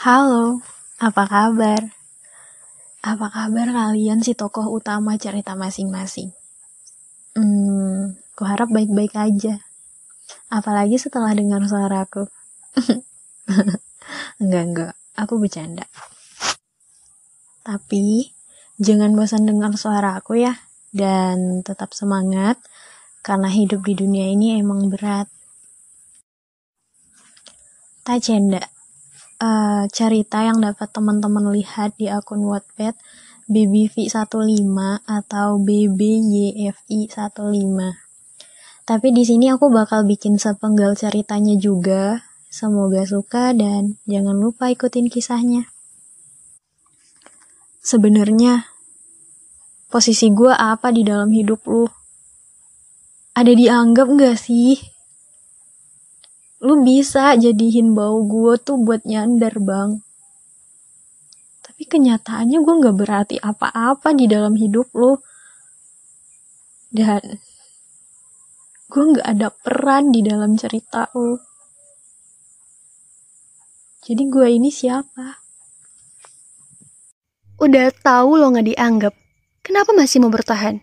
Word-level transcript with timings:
Halo, 0.00 0.64
apa 0.96 1.28
kabar? 1.28 1.92
Apa 3.04 3.28
kabar 3.28 3.68
kalian 3.68 4.24
si 4.24 4.32
tokoh 4.32 4.64
utama 4.72 5.20
cerita 5.20 5.52
masing-masing? 5.52 6.32
Hmm, 7.36 8.16
kuharap 8.32 8.72
baik-baik 8.72 9.12
aja. 9.12 9.60
Apalagi 10.48 10.96
setelah 10.96 11.36
dengar 11.36 11.60
suaraku. 11.68 12.32
enggak, 14.40 14.64
enggak, 14.72 14.94
aku 15.20 15.36
bercanda. 15.36 15.84
Tapi, 17.60 18.32
jangan 18.80 19.12
bosan 19.12 19.44
dengar 19.44 19.76
suara 19.76 20.16
aku 20.16 20.40
ya. 20.40 20.56
Dan 20.96 21.60
tetap 21.60 21.92
semangat, 21.92 22.56
karena 23.20 23.52
hidup 23.52 23.84
di 23.84 24.00
dunia 24.00 24.32
ini 24.32 24.56
emang 24.64 24.88
berat. 24.88 25.28
Tacenda 28.00 28.79
uh, 29.40 29.88
cerita 29.88 30.44
yang 30.44 30.60
dapat 30.60 30.92
teman-teman 30.92 31.48
lihat 31.50 31.96
di 31.96 32.12
akun 32.12 32.44
Wattpad 32.44 32.92
BBV15 33.50 35.02
atau 35.10 35.58
BBYFI15. 35.58 37.26
Tapi 38.86 39.10
di 39.10 39.26
sini 39.26 39.50
aku 39.50 39.74
bakal 39.74 40.06
bikin 40.06 40.38
sepenggal 40.38 40.94
ceritanya 40.94 41.58
juga. 41.58 42.30
Semoga 42.50 43.06
suka 43.06 43.54
dan 43.54 43.94
jangan 44.10 44.34
lupa 44.34 44.66
ikutin 44.70 45.06
kisahnya. 45.06 45.70
Sebenarnya 47.78 48.66
posisi 49.86 50.34
gue 50.34 50.50
apa 50.50 50.90
di 50.90 51.06
dalam 51.06 51.30
hidup 51.30 51.62
lu? 51.70 51.86
Ada 53.38 53.54
dianggap 53.54 54.18
gak 54.18 54.34
sih? 54.34 54.82
Lu 56.60 56.84
bisa 56.84 57.32
jadiin 57.40 57.96
bau 57.96 58.20
gue 58.28 58.60
tuh 58.60 58.76
buat 58.76 59.08
nyandar 59.08 59.56
bang. 59.56 60.04
Tapi 61.64 61.82
kenyataannya 61.88 62.60
gue 62.60 62.74
nggak 62.84 62.96
berarti 63.00 63.36
apa-apa 63.40 64.12
di 64.12 64.28
dalam 64.28 64.52
hidup 64.60 64.92
lu. 64.92 65.16
Dan 66.92 67.40
gue 68.92 69.04
nggak 69.16 69.24
ada 69.24 69.48
peran 69.48 70.12
di 70.12 70.20
dalam 70.20 70.52
cerita 70.60 71.08
lu. 71.16 71.40
Jadi 74.04 74.22
gue 74.28 74.46
ini 74.52 74.68
siapa? 74.68 75.40
Udah 77.60 77.88
tahu 78.04 78.36
lo 78.36 78.52
nggak 78.52 78.68
dianggap. 78.76 79.14
Kenapa 79.64 79.96
masih 79.96 80.20
mau 80.20 80.32
bertahan? 80.32 80.80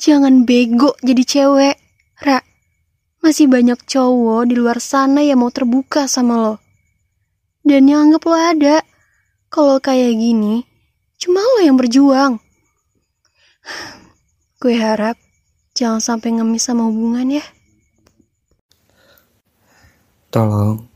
Jangan 0.00 0.48
bego 0.48 0.96
jadi 1.04 1.22
cewek 1.22 1.76
Ra 2.24 2.49
masih 3.20 3.46
banyak 3.46 3.76
cowok 3.84 4.48
di 4.48 4.54
luar 4.56 4.80
sana 4.80 5.20
yang 5.20 5.44
mau 5.44 5.52
terbuka 5.52 6.08
sama 6.08 6.34
lo. 6.40 6.54
Dan 7.60 7.88
yang 7.88 8.08
anggap 8.08 8.24
lo 8.24 8.36
ada. 8.36 8.76
Kalau 9.52 9.76
kayak 9.82 10.16
gini, 10.16 10.64
cuma 11.20 11.44
lo 11.44 11.60
yang 11.60 11.76
berjuang. 11.76 12.40
Gue 14.60 14.76
harap 14.76 15.16
jangan 15.76 16.00
sampai 16.00 16.36
ngemis 16.36 16.64
sama 16.64 16.88
hubungan 16.88 17.40
ya. 17.40 17.44
Tolong, 20.30 20.86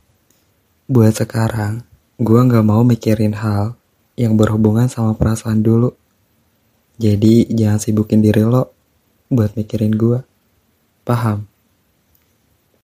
buat 0.86 1.10
sekarang, 1.10 1.82
gue 2.22 2.38
gak 2.38 2.62
mau 2.62 2.86
mikirin 2.86 3.34
hal 3.34 3.74
yang 4.14 4.38
berhubungan 4.38 4.86
sama 4.86 5.18
perasaan 5.18 5.58
dulu. 5.64 5.90
Jadi 7.02 7.50
jangan 7.50 7.82
sibukin 7.82 8.22
diri 8.22 8.46
lo 8.46 8.70
buat 9.26 9.58
mikirin 9.58 9.96
gue. 9.98 10.22
Paham? 11.02 11.53